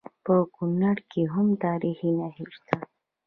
[0.25, 2.75] په کونړ کې هم تاریخي نښې شته